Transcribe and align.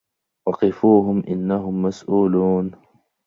وَقِفوهُم 0.47 1.23
إِنَّهُم 1.27 1.81
مَسئولونَ 1.85 2.71